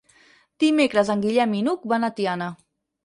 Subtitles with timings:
[0.63, 2.49] Dimecres en Guillem i n'Hug van a Tiana.